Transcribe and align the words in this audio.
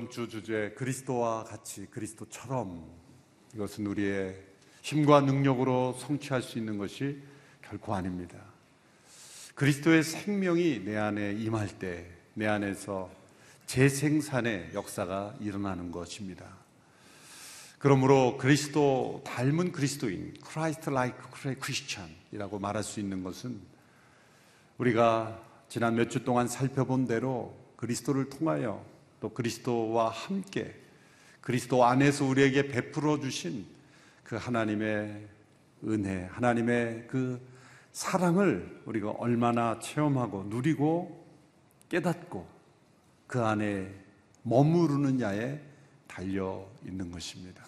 이번 0.00 0.08
주 0.08 0.30
주제 0.30 0.72
그리스도와 0.78 1.44
같이 1.44 1.84
그리스도처럼 1.90 2.90
이것은 3.54 3.86
우리의 3.86 4.34
힘과 4.80 5.20
능력으로 5.20 5.94
성취할 5.98 6.40
수 6.40 6.56
있는 6.56 6.78
것이 6.78 7.20
결코 7.60 7.94
아닙니다. 7.94 8.38
그리스도의 9.54 10.02
생명이 10.02 10.84
내 10.86 10.96
안에 10.96 11.34
임할 11.34 11.68
때 11.78 12.10
내 12.32 12.46
안에서 12.46 13.10
재생산의 13.66 14.70
역사가 14.72 15.34
일어나는 15.38 15.92
것입니다. 15.92 16.46
그러므로 17.78 18.38
그리스도 18.38 19.22
닮은 19.26 19.70
그리스도인, 19.70 20.32
Christ 20.42 20.88
like 20.88 21.18
Christian이라고 21.62 22.58
말할 22.58 22.82
수 22.82 23.00
있는 23.00 23.22
것은 23.22 23.60
우리가 24.78 25.42
지난 25.68 25.94
몇 25.94 26.08
주 26.08 26.24
동안 26.24 26.48
살펴본 26.48 27.06
대로 27.06 27.54
그리스도를 27.76 28.30
통하여 28.30 28.89
또 29.20 29.28
그리스도와 29.28 30.08
함께 30.08 30.74
그리스도 31.40 31.84
안에서 31.84 32.24
우리에게 32.24 32.68
베풀어 32.68 33.20
주신 33.20 33.66
그 34.24 34.36
하나님의 34.36 35.28
은혜, 35.84 36.28
하나님의 36.32 37.06
그 37.08 37.40
사랑을 37.92 38.82
우리가 38.84 39.10
얼마나 39.10 39.78
체험하고 39.80 40.44
누리고 40.44 41.26
깨닫고 41.88 42.46
그 43.26 43.42
안에 43.42 43.92
머무르느냐에 44.42 45.60
달려 46.06 46.66
있는 46.84 47.10
것입니다. 47.10 47.64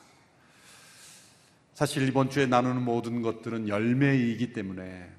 사실 1.75 2.07
이번 2.07 2.31
주에 2.31 2.47
나누는 2.47 2.83
모든 2.83 3.23
것들은 3.23 3.69
열매이기 3.69 4.53
때문에 4.53 5.11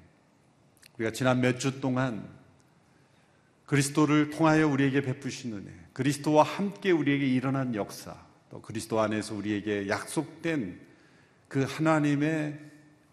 우리가 0.96 1.12
지난 1.12 1.40
몇 1.40 1.58
주 1.58 1.80
동안 1.80 2.28
그리스도를 3.66 4.30
통하여 4.30 4.68
우리에게 4.68 5.00
베푸신 5.00 5.54
은혜, 5.54 5.70
그리스도와 5.92 6.42
함께 6.42 6.90
우리에게 6.90 7.26
일어난 7.26 7.74
역사, 7.74 8.16
또 8.50 8.60
그리스도 8.60 9.00
안에서 9.00 9.34
우리에게 9.34 9.88
약속된 9.88 10.80
그 11.48 11.62
하나님의 11.62 12.58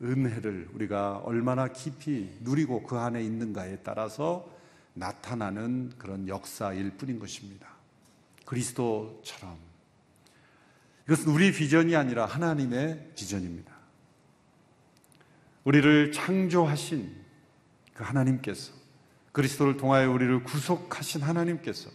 은혜를 0.01 0.69
우리가 0.73 1.17
얼마나 1.19 1.67
깊이 1.67 2.29
누리고 2.41 2.83
그 2.83 2.97
안에 2.97 3.23
있는가에 3.23 3.77
따라서 3.77 4.51
나타나는 4.93 5.93
그런 5.97 6.27
역사일 6.27 6.91
뿐인 6.97 7.19
것입니다. 7.19 7.67
그리스도처럼. 8.45 9.57
이것은 11.05 11.31
우리 11.31 11.51
비전이 11.51 11.95
아니라 11.95 12.25
하나님의 12.25 13.11
비전입니다. 13.15 13.71
우리를 15.63 16.11
창조하신 16.11 17.15
그 17.93 18.03
하나님께서 18.03 18.80
그리스도를 19.31 19.77
통하여 19.77 20.11
우리를 20.11 20.43
구속하신 20.43 21.21
하나님께서 21.21 21.89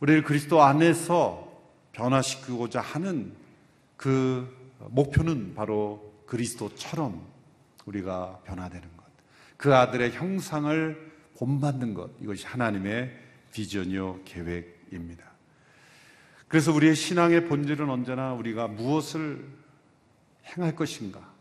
우리를 0.00 0.22
그리스도 0.24 0.62
안에서 0.62 1.52
변화시키고자 1.92 2.80
하는 2.80 3.34
그 3.96 4.54
목표는 4.78 5.54
바로 5.54 6.12
그리스도처럼 6.26 7.24
우리가 7.86 8.40
변화되는 8.44 8.96
것. 8.96 9.04
그 9.56 9.74
아들의 9.74 10.12
형상을 10.12 11.12
본받는 11.38 11.94
것. 11.94 12.10
이것이 12.20 12.46
하나님의 12.46 13.14
비전이요 13.52 14.20
계획입니다. 14.24 15.24
그래서 16.48 16.72
우리의 16.72 16.94
신앙의 16.94 17.46
본질은 17.46 17.88
언제나 17.88 18.32
우리가 18.34 18.68
무엇을 18.68 19.44
행할 20.44 20.76
것인가, 20.76 21.32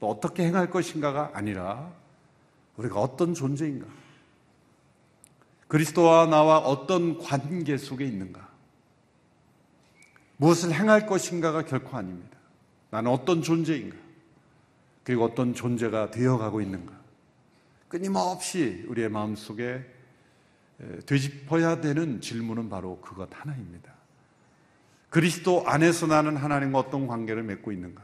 또 0.00 0.08
어떻게 0.08 0.44
행할 0.44 0.70
것인가가 0.70 1.30
아니라 1.34 1.92
우리가 2.76 3.00
어떤 3.00 3.34
존재인가, 3.34 3.86
그리스도와 5.72 6.26
나와 6.26 6.58
어떤 6.58 7.16
관계 7.16 7.78
속에 7.78 8.04
있는가? 8.04 8.46
무엇을 10.36 10.70
행할 10.74 11.06
것인가가 11.06 11.64
결코 11.64 11.96
아닙니다. 11.96 12.36
나는 12.90 13.10
어떤 13.10 13.40
존재인가? 13.40 13.96
그리고 15.02 15.24
어떤 15.24 15.54
존재가 15.54 16.10
되어가고 16.10 16.60
있는가? 16.60 16.92
끊임없이 17.88 18.84
우리의 18.86 19.08
마음 19.08 19.34
속에 19.34 19.82
되짚어야 21.06 21.80
되는 21.80 22.20
질문은 22.20 22.68
바로 22.68 23.00
그것 23.00 23.30
하나입니다. 23.32 23.94
그리스도 25.08 25.66
안에서 25.66 26.06
나는 26.06 26.36
하나님과 26.36 26.80
어떤 26.80 27.06
관계를 27.06 27.44
맺고 27.44 27.72
있는가? 27.72 28.02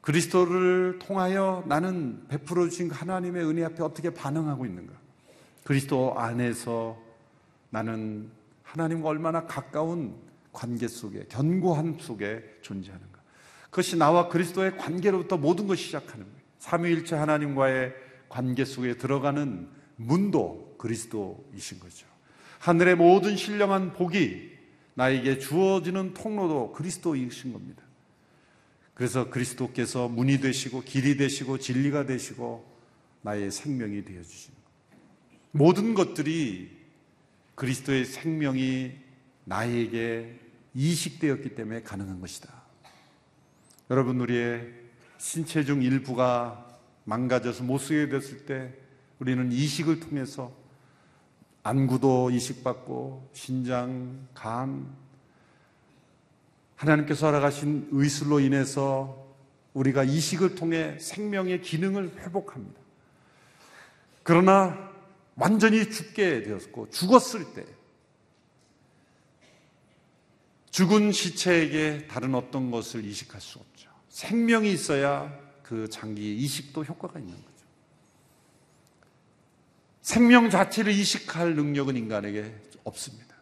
그리스도를 0.00 1.00
통하여 1.00 1.64
나는 1.66 2.26
베풀어 2.28 2.70
주신 2.70 2.90
하나님의 2.90 3.44
은혜 3.44 3.62
앞에 3.62 3.82
어떻게 3.82 4.08
반응하고 4.08 4.64
있는가? 4.64 5.01
그리스도 5.64 6.18
안에서 6.18 6.98
나는 7.70 8.30
하나님과 8.62 9.08
얼마나 9.08 9.46
가까운 9.46 10.14
관계 10.52 10.88
속에, 10.88 11.24
견고한 11.28 11.98
속에 12.00 12.42
존재하는가. 12.62 13.20
그것이 13.70 13.96
나와 13.96 14.28
그리스도의 14.28 14.76
관계로부터 14.76 15.36
모든 15.36 15.66
것이 15.66 15.84
시작하는 15.84 16.24
거예요. 16.24 16.42
삼위일체 16.58 17.16
하나님과의 17.16 17.94
관계 18.28 18.64
속에 18.64 18.96
들어가는 18.96 19.68
문도 19.96 20.76
그리스도이신 20.78 21.80
거죠. 21.80 22.06
하늘의 22.58 22.96
모든 22.96 23.36
신령한 23.36 23.94
복이 23.94 24.52
나에게 24.94 25.38
주어지는 25.38 26.14
통로도 26.14 26.72
그리스도이신 26.72 27.52
겁니다. 27.52 27.82
그래서 28.94 29.30
그리스도께서 29.30 30.08
문이 30.08 30.40
되시고 30.40 30.82
길이 30.82 31.16
되시고 31.16 31.58
진리가 31.58 32.06
되시고 32.06 32.64
나의 33.22 33.50
생명이 33.50 34.04
되어 34.04 34.22
주신 34.22 34.54
모든 35.52 35.94
것들이 35.94 36.70
그리스도의 37.54 38.06
생명이 38.06 38.92
나에게 39.44 40.40
이식되었기 40.74 41.54
때문에 41.54 41.82
가능한 41.82 42.20
것이다. 42.20 42.50
여러분, 43.90 44.20
우리의 44.20 44.72
신체 45.18 45.64
중 45.64 45.82
일부가 45.82 46.66
망가져서 47.04 47.64
못 47.64 47.78
쓰게 47.78 48.08
됐을 48.08 48.46
때 48.46 48.72
우리는 49.18 49.52
이식을 49.52 50.00
통해서 50.00 50.52
안구도 51.62 52.30
이식받고 52.30 53.30
신장, 53.34 54.26
간, 54.34 54.86
하나님께서 56.76 57.26
허락하신 57.26 57.88
의술로 57.92 58.40
인해서 58.40 59.22
우리가 59.74 60.02
이식을 60.02 60.54
통해 60.54 60.98
생명의 60.98 61.60
기능을 61.62 62.16
회복합니다. 62.18 62.80
그러나 64.22 64.91
완전히 65.36 65.90
죽게 65.90 66.42
되었고 66.42 66.90
죽었을 66.90 67.54
때 67.54 67.64
죽은 70.70 71.12
시체에게 71.12 72.06
다른 72.08 72.34
어떤 72.34 72.70
것을 72.70 73.04
이식할 73.04 73.40
수 73.40 73.58
없죠. 73.58 73.90
생명이 74.08 74.72
있어야 74.72 75.38
그 75.62 75.88
장기 75.88 76.34
이식도 76.36 76.84
효과가 76.84 77.18
있는 77.18 77.34
거죠. 77.34 77.66
생명 80.00 80.50
자체를 80.50 80.92
이식할 80.92 81.54
능력은 81.54 81.96
인간에게 81.96 82.54
없습니다. 82.84 83.36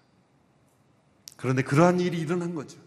그런데 1.37 1.63
그러한 1.63 2.01
일이 2.01 2.19
일어난 2.19 2.55
거죠. 2.55 2.79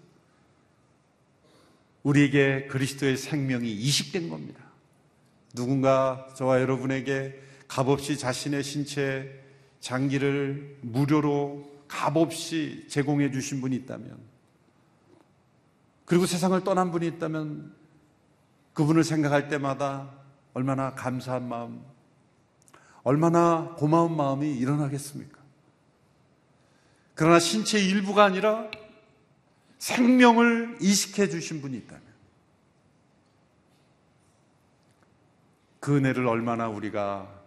우리에게 2.03 2.67
그리스도의 2.67 3.17
생명이 3.17 3.71
이식된 3.71 4.29
겁니다. 4.29 4.61
누군가 5.53 6.27
저와 6.35 6.59
여러분에게 6.61 7.42
값없이 7.73 8.19
자신의 8.19 8.63
신체 8.63 9.43
장기를 9.79 10.77
무료로 10.81 11.85
값없이 11.87 12.85
제공해 12.87 13.31
주신 13.31 13.61
분이 13.61 13.75
있다면 13.77 14.15
그리고 16.05 16.27
세상을 16.27 16.63
떠난 16.63 16.91
분이 16.91 17.07
있다면 17.07 17.73
그분을 18.73 19.03
생각할 19.03 19.47
때마다 19.49 20.11
얼마나 20.53 20.93
감사한 20.93 21.49
마음, 21.49 21.83
얼마나 23.01 23.73
고마운 23.75 24.15
마음이 24.15 24.55
일어나겠습니까? 24.55 25.39
그러나 27.15 27.39
신체의 27.39 27.87
일부가 27.87 28.23
아니라 28.23 28.69
생명을 29.79 30.77
이식해 30.79 31.27
주신 31.27 31.59
분이 31.59 31.75
있다면 31.77 32.03
그 35.79 35.97
은혜를 35.97 36.27
얼마나 36.27 36.67
우리가 36.67 37.42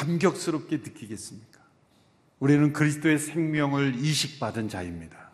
감격스럽게 0.00 0.78
느끼겠습니까? 0.78 1.60
우리는 2.38 2.72
그리스도의 2.72 3.18
생명을 3.18 3.96
이식받은 3.96 4.70
자입니다. 4.70 5.30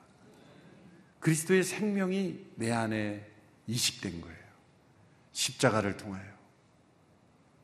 그리스도의 1.21 1.63
생명이 1.63 2.39
내 2.57 2.73
안에 2.73 3.25
이식된 3.69 4.21
거예요. 4.21 4.37
십자가를 5.33 5.97
통하여. 5.97 6.25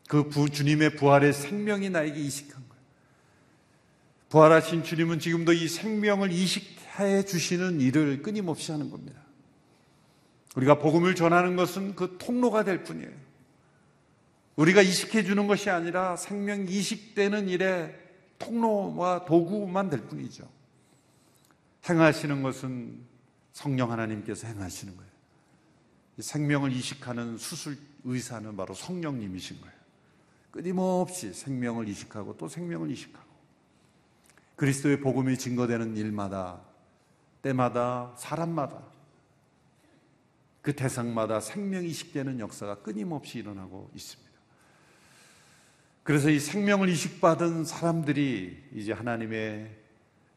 그 0.09 0.29
부, 0.29 0.49
주님의 0.49 0.97
부활의 0.97 1.33
생명이 1.33 1.91
나에게 1.91 2.21
이식한 2.21 2.55
거예요. 2.69 2.85
부활하신 4.29 4.85
주님은 4.85 5.19
지금도 5.19 5.53
이 5.53 5.67
생명을 5.69 6.31
이식해 6.31 7.25
주시는 7.25 7.81
일을 7.81 8.23
끊임없이 8.23 8.71
하는 8.71 8.91
겁니다. 8.91 9.21
우리가 10.55 10.79
복음을 10.79 11.15
전하는 11.15 11.57
것은 11.57 11.97
그 11.97 12.17
통로가 12.19 12.63
될 12.65 12.85
뿐이에요. 12.85 13.32
우리가 14.57 14.83
이식해 14.83 15.25
주는 15.25 15.47
것이 15.47 15.71
아니라 15.71 16.17
생명 16.17 16.69
이식되는 16.69 17.49
일에 17.49 17.99
통로와 18.39 19.25
도구만 19.25 19.89
될 19.89 20.01
뿐이죠. 20.03 20.49
행하시는 21.89 22.43
것은 22.43 23.01
성령 23.53 23.91
하나님께서 23.91 24.47
행하시는 24.47 24.97
거예요. 24.97 25.13
생명을 26.19 26.73
이식하는 26.73 27.39
수술 27.39 27.79
의사는 28.05 28.57
바로 28.57 28.75
성령님이신 28.75 29.61
거예요. 29.61 29.75
끊임없이 30.51 31.33
생명을 31.33 31.89
이식하고 31.89 32.37
또 32.37 32.49
생명을 32.49 32.91
이식하고 32.91 33.33
그리스도의 34.57 35.01
복음이 35.01 35.39
증거되는 35.39 35.97
일마다 35.97 36.61
때마다 37.41 38.15
사람마다 38.17 38.83
그 40.61 40.77
대상마다 40.77 41.41
생명 41.41 41.85
이 41.85 41.93
식되는 41.93 42.39
역사가 42.39 42.83
끊임없이 42.83 43.39
일어나고 43.39 43.91
있습니다. 43.95 44.32
그래서 46.03 46.31
이 46.31 46.41
생명을 46.41 46.89
이식받은 46.89 47.65
사람들이 47.65 48.61
이제 48.75 48.93
하나님의 48.93 49.71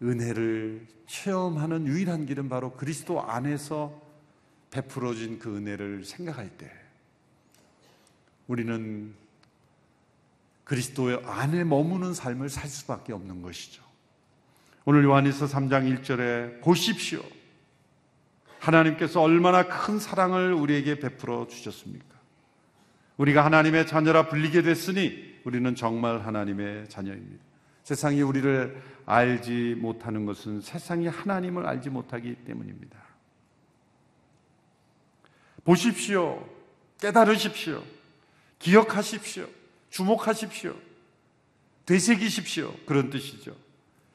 은혜를 0.01 0.85
체험하는 1.07 1.87
유일한 1.87 2.25
길은 2.25 2.49
바로 2.49 2.73
그리스도 2.73 3.21
안에서 3.21 4.01
베풀어진 4.69 5.39
그 5.39 5.55
은혜를 5.55 6.03
생각할 6.05 6.49
때 6.49 6.71
우리는 8.47 9.13
그리스도 10.63 11.21
안에 11.25 11.63
머무는 11.63 12.13
삶을 12.13 12.49
살 12.49 12.67
수밖에 12.67 13.13
없는 13.13 13.41
것이죠. 13.41 13.83
오늘 14.83 15.03
요한일서 15.03 15.47
3장 15.47 16.03
1절에 16.03 16.61
보십시오. 16.61 17.23
하나님께서 18.59 19.21
얼마나 19.21 19.67
큰 19.67 19.99
사랑을 19.99 20.53
우리에게 20.53 20.99
베풀어 20.99 21.47
주셨습니까? 21.47 22.14
우리가 23.17 23.45
하나님의 23.45 23.87
자녀라 23.87 24.27
불리게 24.27 24.61
됐으니 24.61 25.35
우리는 25.43 25.75
정말 25.75 26.25
하나님의 26.25 26.89
자녀입니다. 26.89 27.43
세상이 27.83 28.21
우리를 28.21 28.81
알지 29.05 29.75
못하는 29.77 30.25
것은 30.25 30.61
세상이 30.61 31.07
하나님을 31.07 31.65
알지 31.65 31.89
못하기 31.89 32.35
때문입니다. 32.45 32.97
보십시오. 35.63 36.47
깨달으십시오. 36.99 37.83
기억하십시오. 38.59 39.47
주목하십시오. 39.89 40.75
되새기십시오. 41.85 42.73
그런 42.85 43.09
뜻이죠. 43.09 43.55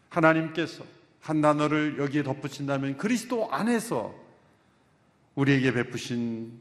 하나님께서 0.08 0.84
한 1.20 1.40
단어를 1.40 1.98
여기에 1.98 2.24
덧붙인다면 2.24 2.96
그리스도 2.96 3.52
안에서 3.52 4.14
우리에게 5.36 5.72
베푸신 5.72 6.60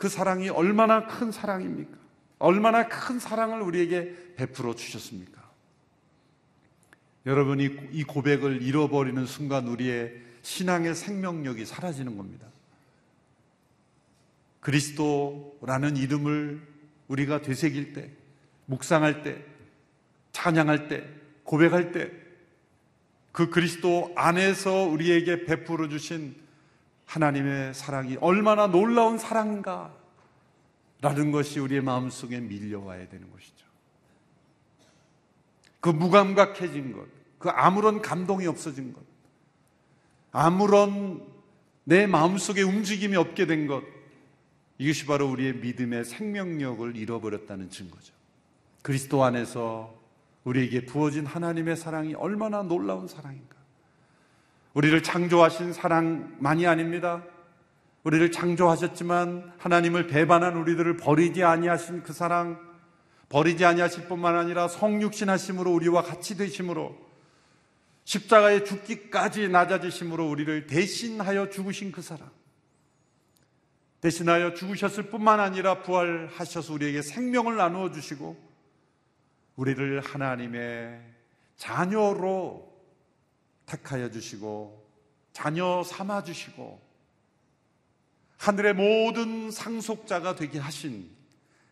그 0.00 0.08
사랑이 0.08 0.48
얼마나 0.48 1.06
큰 1.06 1.30
사랑입니까? 1.30 1.94
얼마나 2.38 2.88
큰 2.88 3.20
사랑을 3.20 3.60
우리에게 3.60 4.34
베풀어 4.34 4.74
주셨습니까? 4.74 5.38
여러분이 7.26 7.90
이 7.92 8.02
고백을 8.04 8.62
잃어버리는 8.62 9.26
순간 9.26 9.68
우리의 9.68 10.14
신앙의 10.40 10.94
생명력이 10.94 11.66
사라지는 11.66 12.16
겁니다. 12.16 12.46
그리스도라는 14.60 15.98
이름을 15.98 16.66
우리가 17.08 17.42
되새길 17.42 17.92
때, 17.92 18.10
묵상할 18.64 19.22
때, 19.22 19.44
찬양할 20.32 20.88
때, 20.88 21.06
고백할 21.44 21.92
때, 21.92 22.10
그 23.32 23.50
그리스도 23.50 24.14
안에서 24.16 24.84
우리에게 24.84 25.44
베풀어 25.44 25.90
주신 25.90 26.39
하나님의 27.10 27.74
사랑이 27.74 28.16
얼마나 28.20 28.68
놀라운 28.68 29.18
사랑인가 29.18 29.92
라는 31.00 31.32
것이 31.32 31.58
우리의 31.58 31.80
마음속에 31.82 32.38
밀려와야 32.38 33.08
되는 33.08 33.28
것이죠. 33.32 33.66
그 35.80 35.88
무감각해진 35.88 36.92
것, 36.92 37.06
그 37.38 37.48
아무런 37.48 38.00
감동이 38.00 38.46
없어진 38.46 38.92
것, 38.92 39.02
아무런 40.30 41.26
내 41.82 42.06
마음속에 42.06 42.62
움직임이 42.62 43.16
없게 43.16 43.46
된 43.46 43.66
것, 43.66 43.82
이것이 44.78 45.04
바로 45.06 45.28
우리의 45.30 45.54
믿음의 45.56 46.04
생명력을 46.04 46.96
잃어버렸다는 46.96 47.70
증거죠. 47.70 48.14
그리스도 48.82 49.24
안에서 49.24 49.98
우리에게 50.44 50.86
부어진 50.86 51.26
하나님의 51.26 51.76
사랑이 51.76 52.14
얼마나 52.14 52.62
놀라운 52.62 53.08
사랑인가. 53.08 53.59
우리를 54.74 55.02
창조하신 55.02 55.72
사랑만이 55.72 56.66
아닙니다. 56.66 57.24
우리를 58.04 58.30
창조하셨지만 58.30 59.52
하나님을 59.58 60.06
배반한 60.06 60.56
우리들을 60.56 60.96
버리지 60.96 61.42
아니하신 61.44 62.02
그 62.02 62.12
사랑, 62.12 62.58
버리지 63.28 63.64
아니하실 63.64 64.08
뿐만 64.08 64.36
아니라 64.36 64.68
성육신하심으로 64.68 65.72
우리와 65.72 66.02
같이 66.02 66.36
되심으로 66.36 66.96
십자가에 68.04 68.64
죽기까지 68.64 69.48
낮아지심으로 69.48 70.28
우리를 70.28 70.66
대신하여 70.66 71.50
죽으신 71.50 71.92
그 71.92 72.00
사랑. 72.00 72.30
대신하여 74.00 74.54
죽으셨을 74.54 75.10
뿐만 75.10 75.40
아니라 75.40 75.82
부활하셔서 75.82 76.72
우리에게 76.72 77.02
생명을 77.02 77.56
나누어 77.56 77.90
주시고 77.90 78.36
우리를 79.56 80.00
하나님의 80.00 81.00
자녀로 81.56 82.69
택하여 83.70 84.10
주시고 84.10 84.84
자녀 85.32 85.84
삼아 85.84 86.24
주시고 86.24 86.80
하늘의 88.36 88.74
모든 88.74 89.50
상속자가 89.50 90.34
되게 90.34 90.58
하신 90.58 91.08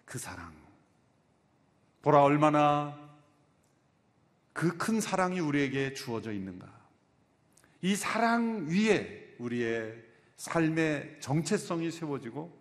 그 0.05 0.19
사랑. 0.19 0.53
보라 2.03 2.23
얼마나 2.23 2.97
그 4.53 4.77
큰 4.77 5.01
사랑이 5.01 5.41
우리에게 5.41 5.95
주어져 5.95 6.33
있는가. 6.33 6.69
이 7.83 7.97
사랑 7.97 8.67
위에 8.69 9.35
우리의 9.39 9.95
삶의 10.37 11.19
정체성이 11.21 11.91
세워지고 11.91 12.57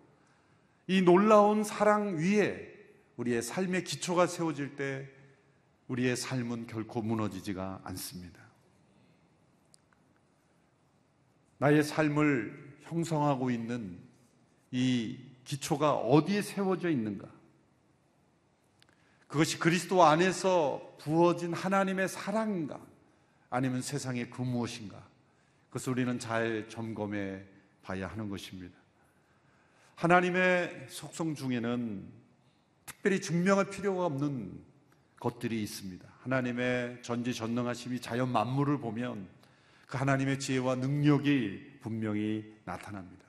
이 0.86 1.02
놀라운 1.02 1.64
사랑 1.64 2.16
위에 2.16 2.74
우리의 3.16 3.42
삶의 3.42 3.84
기초가 3.84 4.26
세워질 4.26 4.76
때 4.76 5.08
우리의 5.88 6.16
삶은 6.16 6.66
결코 6.66 7.02
무너지지가 7.02 7.82
않습니다. 7.84 8.47
나의 11.58 11.82
삶을 11.82 12.78
형성하고 12.82 13.50
있는 13.50 13.98
이 14.70 15.18
기초가 15.44 15.94
어디에 15.94 16.42
세워져 16.42 16.90
있는가? 16.90 17.28
그것이 19.26 19.58
그리스도 19.58 20.04
안에서 20.04 20.96
부어진 20.98 21.52
하나님의 21.52 22.08
사랑인가? 22.08 22.80
아니면 23.50 23.82
세상의 23.82 24.30
그 24.30 24.42
무엇인가? 24.42 25.06
그것을 25.68 25.92
우리는 25.92 26.18
잘 26.18 26.68
점검해 26.68 27.44
봐야 27.82 28.08
하는 28.08 28.28
것입니다. 28.28 28.76
하나님의 29.96 30.86
속성 30.88 31.34
중에는 31.34 32.08
특별히 32.86 33.20
증명할 33.20 33.68
필요가 33.70 34.06
없는 34.06 34.62
것들이 35.18 35.62
있습니다. 35.62 36.06
하나님의 36.20 37.02
전지전능하심이 37.02 38.00
자연 38.00 38.30
만물을 38.30 38.78
보면 38.78 39.28
그 39.88 39.96
하나님의 39.96 40.38
지혜와 40.38 40.76
능력이 40.76 41.78
분명히 41.80 42.54
나타납니다. 42.64 43.24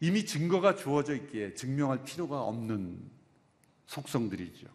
이미 0.00 0.26
증거가 0.26 0.74
주어져 0.74 1.14
있기에 1.14 1.54
증명할 1.54 2.04
필요가 2.04 2.42
없는 2.42 3.00
속성들이죠. 3.86 4.66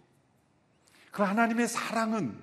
그 1.12 1.24
하나님의 1.24 1.68
사랑은 1.68 2.40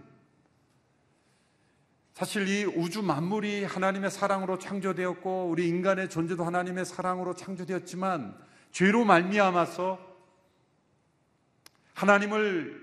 사실 2.12 2.46
이 2.48 2.64
우주 2.64 3.02
만물이 3.02 3.64
하나님의 3.64 4.10
사랑으로 4.10 4.58
창조되었고 4.58 5.48
우리 5.48 5.66
인간의 5.68 6.10
존재도 6.10 6.44
하나님의 6.44 6.84
사랑으로 6.84 7.34
창조되었지만 7.34 8.36
죄로 8.72 9.04
말미암아서 9.06 9.98
하나님을 11.94 12.82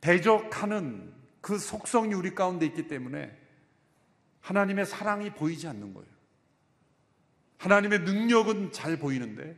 대적하는 0.00 1.12
그 1.42 1.58
속성이 1.58 2.14
우리 2.14 2.34
가운데 2.34 2.64
있기 2.64 2.88
때문에 2.88 3.39
하나님의 4.40 4.86
사랑이 4.86 5.30
보이지 5.30 5.66
않는 5.68 5.94
거예요. 5.94 6.08
하나님의 7.58 8.00
능력은 8.00 8.72
잘 8.72 8.98
보이는데 8.98 9.56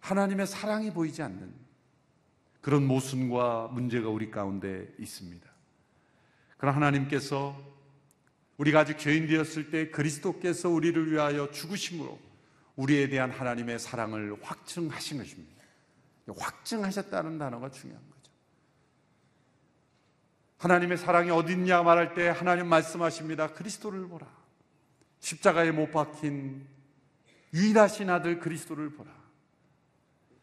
하나님의 0.00 0.46
사랑이 0.46 0.92
보이지 0.92 1.22
않는 1.22 1.52
그런 2.60 2.86
모순과 2.86 3.68
문제가 3.72 4.08
우리 4.08 4.30
가운데 4.30 4.88
있습니다. 4.98 5.48
그러나 6.56 6.76
하나님께서 6.76 7.58
우리가 8.56 8.80
아직 8.80 8.98
죄인 8.98 9.26
되었을 9.26 9.70
때 9.70 9.90
그리스도께서 9.90 10.68
우리를 10.68 11.10
위하여 11.10 11.50
죽으심으로 11.50 12.18
우리에 12.76 13.08
대한 13.08 13.30
하나님의 13.30 13.78
사랑을 13.78 14.36
확증하신 14.42 15.18
것입니다. 15.18 15.62
확증하셨다는 16.28 17.38
단어가 17.38 17.70
거죠. 17.70 18.09
하나님의 20.60 20.98
사랑이 20.98 21.30
어딨냐 21.30 21.82
말할 21.82 22.12
때 22.12 22.28
하나님 22.28 22.66
말씀하십니다. 22.66 23.54
그리스도를 23.54 24.06
보라. 24.08 24.26
십자가에 25.18 25.70
못 25.70 25.90
박힌 25.90 26.66
유일하신 27.54 28.10
아들 28.10 28.38
그리스도를 28.38 28.90
보라. 28.90 29.10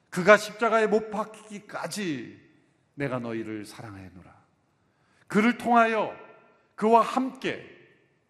그가 0.10 0.38
십자가에 0.38 0.88
못 0.88 1.12
박히기까지 1.12 2.42
내가 2.96 3.20
너희를 3.20 3.66
사랑하노라. 3.66 4.36
그를 5.28 5.60
통하여 5.60 6.18
그와 6.74 7.02
함께 7.02 7.64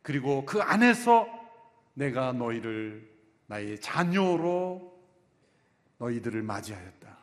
그리고 0.02 0.46
그 0.46 0.62
안에서 0.62 1.26
내가 1.94 2.34
너희를 2.34 3.10
나의 3.46 3.80
자녀로 3.80 4.94
너희들을 6.00 6.44
맞이하였다. 6.44 7.18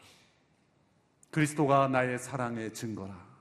그리스도가 1.31 1.89
나의 1.89 2.19
사랑의 2.19 2.73
증거라. 2.73 3.34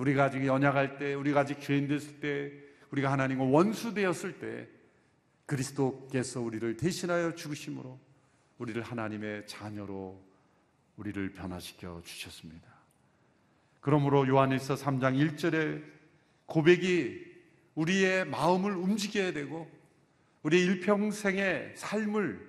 우리가 0.00 0.24
아직 0.24 0.46
연약할 0.46 0.96
때, 0.96 1.12
우리가 1.12 1.40
아직 1.40 1.60
죄인 1.60 1.86
됐을 1.86 2.20
때, 2.20 2.52
우리가 2.90 3.12
하나님과 3.12 3.44
원수 3.44 3.92
되었을 3.92 4.38
때, 4.38 4.66
그리스도께서 5.44 6.40
우리를 6.40 6.76
대신하여 6.78 7.34
죽으심으로 7.34 7.98
우리를 8.58 8.80
하나님의 8.80 9.46
자녀로 9.46 10.18
우리를 10.96 11.34
변화시켜 11.34 12.00
주셨습니다. 12.02 12.66
그러므로 13.80 14.26
요한일서 14.26 14.74
3장 14.74 15.18
1절의 15.36 15.82
고백이 16.46 17.26
우리의 17.74 18.26
마음을 18.26 18.72
움직여야 18.72 19.32
되고 19.32 19.70
우리 20.42 20.62
일평생의 20.62 21.74
삶을 21.76 22.48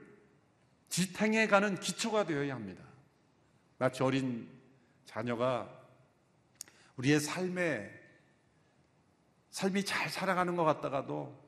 지탱해 0.89 1.48
가는 1.48 1.77
기초가 1.79 2.25
되어야 2.25 2.55
합니다. 2.55 2.84
마치 3.77 4.03
어린 4.03 4.48
자녀가 5.05 5.81
우리의 6.98 7.20
삶에 7.20 7.90
삶이 9.52 9.84
잘 9.84 10.10
살아가는 10.10 10.56
것 10.56 10.64
같다가도 10.64 11.40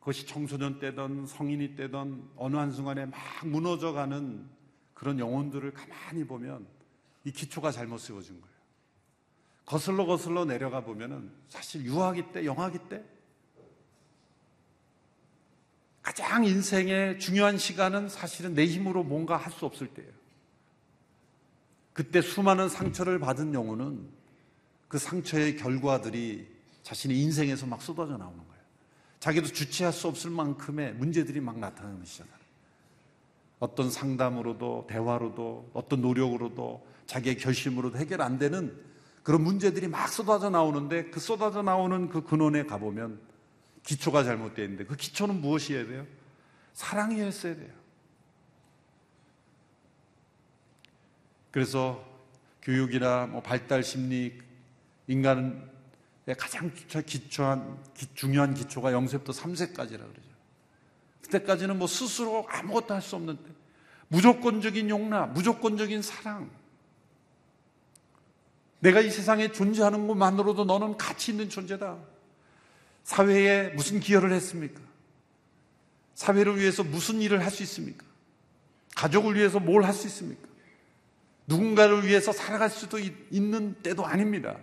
그것이 0.00 0.26
청소년 0.26 0.78
때든 0.78 1.26
성인이 1.26 1.76
때든 1.76 2.30
어느 2.36 2.56
한순간에 2.56 3.06
막 3.06 3.18
무너져가는 3.44 4.48
그런 4.94 5.18
영혼들을 5.18 5.72
가만히 5.72 6.24
보면 6.24 6.66
이 7.24 7.30
기초가 7.30 7.70
잘못 7.70 7.98
세워진 7.98 8.40
거예요. 8.40 8.52
거슬러 9.64 10.06
거슬러 10.06 10.44
내려가 10.44 10.82
보면은 10.82 11.30
사실 11.48 11.84
유아기 11.84 12.32
때, 12.32 12.44
영아기 12.44 12.78
때 12.88 13.04
가장 16.02 16.44
인생의 16.44 17.20
중요한 17.20 17.58
시간은 17.58 18.08
사실은 18.08 18.54
내 18.54 18.66
힘으로 18.66 19.04
뭔가 19.04 19.36
할 19.36 19.52
수 19.52 19.66
없을 19.66 19.86
때예요. 19.94 20.10
그때 21.92 22.20
수많은 22.22 22.68
상처를 22.68 23.18
받은 23.18 23.54
영혼은 23.54 24.08
그 24.92 24.98
상처의 24.98 25.56
결과들이 25.56 26.46
자신의 26.82 27.18
인생에서 27.18 27.64
막 27.64 27.80
쏟아져 27.80 28.18
나오는 28.18 28.36
거예요. 28.36 28.62
자기도 29.20 29.46
주체할 29.46 29.90
수 29.90 30.06
없을 30.06 30.30
만큼의 30.30 30.92
문제들이 30.92 31.40
막 31.40 31.58
나타나기 31.58 32.04
시작하는 32.04 32.38
어떤 33.58 33.90
상담으로도 33.90 34.88
대화로도 34.90 35.70
어떤 35.72 36.02
노력으로도 36.02 36.86
자기의 37.06 37.38
결심으로도 37.38 37.96
해결 37.96 38.20
안 38.20 38.38
되는 38.38 38.78
그런 39.22 39.42
문제들이 39.42 39.88
막 39.88 40.08
쏟아져 40.08 40.50
나오는데 40.50 41.04
그 41.04 41.20
쏟아져 41.20 41.62
나오는 41.62 42.10
그 42.10 42.22
근원에 42.22 42.64
가보면 42.64 43.18
기초가 43.84 44.24
잘못되어 44.24 44.66
있는데 44.66 44.84
그 44.84 44.94
기초는 44.94 45.40
무엇이어야 45.40 45.86
돼요? 45.86 46.06
사랑이었어야 46.74 47.56
돼요. 47.56 47.72
그래서 51.50 52.04
교육이나 52.60 53.26
뭐 53.28 53.40
발달 53.40 53.82
심리, 53.82 54.51
인간의 55.12 56.36
가장 56.38 56.72
기초한, 57.06 57.78
중요한 58.14 58.54
기초가 58.54 58.90
0세부터 58.92 59.32
3세까지라 59.34 59.98
그러죠. 59.98 60.32
그때까지는 61.22 61.78
뭐 61.78 61.86
스스로 61.86 62.46
아무것도 62.48 62.94
할 62.94 63.00
수 63.02 63.16
없는 63.16 63.36
데 63.36 63.50
무조건적인 64.08 64.90
용납, 64.90 65.32
무조건적인 65.32 66.02
사랑. 66.02 66.50
내가 68.80 69.00
이 69.00 69.10
세상에 69.10 69.52
존재하는 69.52 70.06
것만으로도 70.08 70.64
너는 70.64 70.96
가치 70.96 71.30
있는 71.30 71.48
존재다. 71.48 71.96
사회에 73.04 73.70
무슨 73.70 74.00
기여를 74.00 74.32
했습니까? 74.32 74.80
사회를 76.14 76.58
위해서 76.58 76.82
무슨 76.84 77.20
일을 77.20 77.42
할 77.42 77.50
수 77.50 77.62
있습니까? 77.62 78.04
가족을 78.96 79.34
위해서 79.36 79.58
뭘 79.60 79.84
할 79.84 79.94
수 79.94 80.06
있습니까? 80.08 80.48
누군가를 81.46 82.06
위해서 82.06 82.32
살아갈 82.32 82.70
수도 82.70 82.98
있는 83.30 83.74
때도 83.82 84.04
아닙니다. 84.06 84.56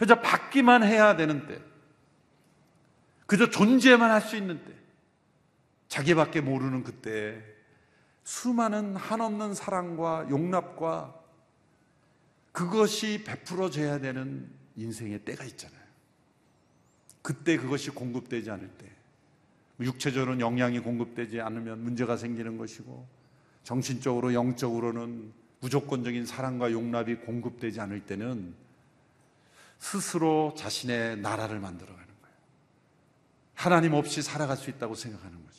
그저 0.00 0.18
받기만 0.18 0.82
해야 0.82 1.14
되는 1.14 1.46
때. 1.46 1.60
그저 3.26 3.50
존재만 3.50 4.10
할 4.10 4.22
수 4.22 4.34
있는 4.34 4.64
때. 4.64 4.72
자기밖에 5.88 6.40
모르는 6.40 6.84
그때 6.84 7.44
수많은 8.24 8.96
한없는 8.96 9.52
사랑과 9.52 10.26
용납과 10.30 11.14
그것이 12.52 13.24
베풀어져야 13.24 13.98
되는 13.98 14.48
인생의 14.76 15.18
때가 15.26 15.44
있잖아요. 15.44 15.80
그때 17.20 17.58
그것이 17.58 17.90
공급되지 17.90 18.50
않을 18.50 18.70
때, 18.78 18.86
육체적으로는 19.80 20.40
영양이 20.40 20.78
공급되지 20.78 21.42
않으면 21.42 21.84
문제가 21.84 22.16
생기는 22.16 22.56
것이고, 22.56 23.06
정신적으로, 23.64 24.32
영적으로는 24.32 25.30
무조건적인 25.60 26.24
사랑과 26.24 26.72
용납이 26.72 27.16
공급되지 27.16 27.80
않을 27.80 28.06
때는 28.06 28.69
스스로 29.80 30.54
자신의 30.56 31.16
나라를 31.16 31.58
만들어가는 31.58 32.06
거예요. 32.06 32.36
하나님 33.54 33.94
없이 33.94 34.22
살아갈 34.22 34.56
수 34.56 34.70
있다고 34.70 34.94
생각하는 34.94 35.32
거예요. 35.32 35.50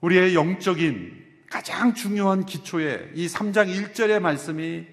우리의 0.00 0.34
영적인 0.34 1.28
가장 1.50 1.94
중요한 1.94 2.46
기초에 2.46 3.10
이 3.14 3.26
3장 3.26 3.68
1절의 3.68 4.20
말씀이 4.20 4.86